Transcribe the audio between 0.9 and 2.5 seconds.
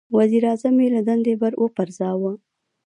له دندې وپرځاوه.